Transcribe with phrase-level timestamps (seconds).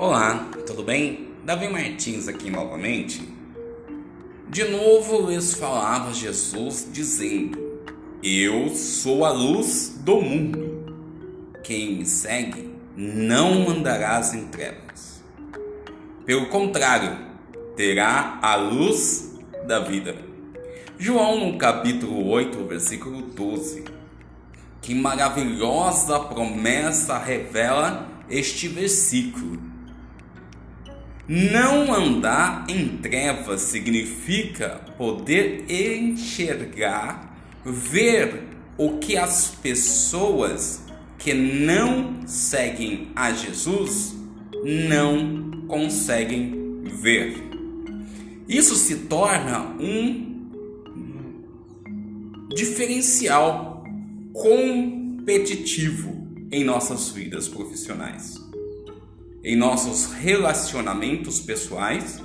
[0.00, 1.30] Olá, tudo bem?
[1.44, 3.20] Davi Martins aqui novamente.
[4.48, 7.58] De novo lhes falava Jesus dizendo:
[8.22, 10.86] Eu sou a luz do mundo.
[11.64, 15.20] Quem me segue não andarás em trevas.
[16.24, 17.18] Pelo contrário,
[17.74, 20.14] terá a luz da vida.
[20.96, 23.82] João no capítulo 8, versículo 12.
[24.80, 29.67] Que maravilhosa promessa revela este versículo.
[31.28, 38.44] Não andar em trevas significa poder enxergar, ver
[38.78, 40.86] o que as pessoas
[41.18, 44.16] que não seguem a Jesus
[44.64, 47.36] não conseguem ver.
[48.48, 50.48] Isso se torna um
[52.56, 53.84] diferencial
[54.32, 58.47] competitivo em nossas vidas profissionais
[59.48, 62.22] em nossos relacionamentos pessoais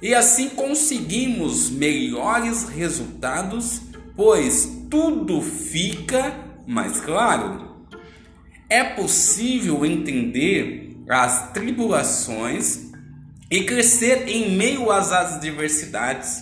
[0.00, 3.82] e assim conseguimos melhores resultados,
[4.16, 6.34] pois tudo fica
[6.66, 7.76] mais claro.
[8.70, 12.90] É possível entender as tribulações
[13.50, 16.40] e crescer em meio às adversidades.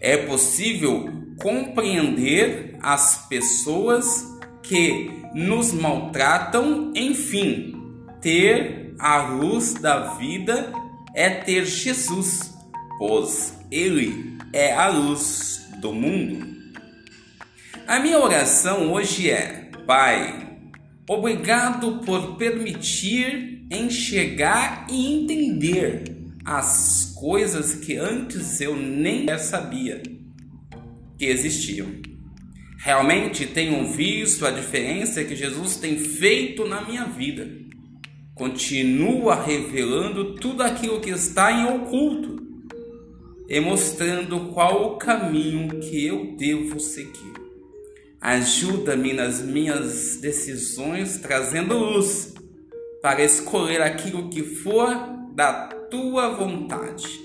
[0.00, 4.26] É possível compreender as pessoas
[4.64, 7.76] que nos maltratam, enfim,
[8.20, 10.72] ter a luz da vida
[11.14, 12.52] é ter Jesus,
[12.98, 16.46] pois Ele é a luz do mundo.
[17.86, 20.58] A minha oração hoje é: Pai,
[21.08, 30.02] obrigado por permitir enxergar e entender as coisas que antes eu nem sabia
[31.16, 31.88] que existiam.
[32.78, 37.67] Realmente tenho visto a diferença que Jesus tem feito na minha vida
[38.38, 42.38] continua revelando tudo aquilo que está em oculto
[43.48, 47.32] e mostrando qual o caminho que eu devo seguir.
[48.20, 52.34] Ajuda-me nas minhas decisões, trazendo luz
[53.02, 54.88] para escolher aquilo que for
[55.34, 57.20] da tua vontade.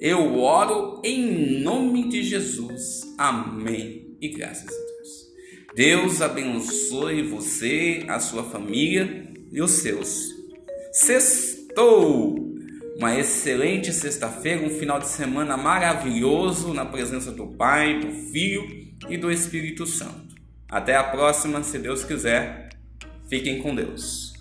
[0.00, 3.02] Eu oro em nome de Jesus.
[3.16, 4.16] Amém.
[4.20, 5.32] E graças a Deus.
[5.74, 10.34] Deus abençoe você, a sua família e os seus.
[10.92, 12.46] Sextou!
[12.98, 18.66] Uma excelente sexta-feira, um final de semana maravilhoso na presença do Pai, do Filho
[19.08, 20.34] e do Espírito Santo.
[20.68, 22.70] Até a próxima, se Deus quiser.
[23.28, 24.35] Fiquem com Deus.